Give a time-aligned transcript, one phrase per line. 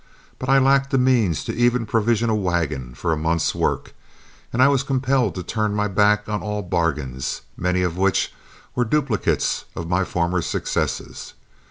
[0.39, 3.93] But I lacked the means to even provision a wagon for a month's work,
[4.51, 8.33] and I was compelled to turn my back on all bargains, many of which
[8.73, 11.35] were duplicates of my former successes.